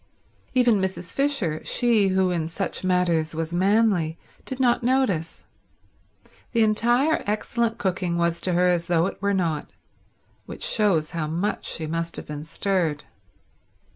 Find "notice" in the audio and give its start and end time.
4.81-5.45